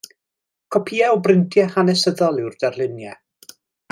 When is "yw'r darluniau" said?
2.45-3.17